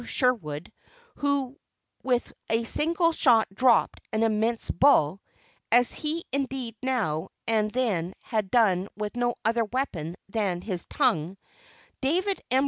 [0.05, 0.71] Sherwood,
[1.17, 1.57] who
[2.03, 5.21] with a single shot dropped an immense bull
[5.71, 11.37] (as indeed he now and then has done with no other weapon than his tongue);
[12.01, 12.59] David M.